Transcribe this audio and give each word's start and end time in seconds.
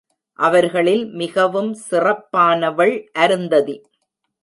அவர்களில் 0.39 1.03
மிகவும் 1.13 1.71
சிறப்பானவள் 1.89 2.95
அருந்ததி. 3.19 3.77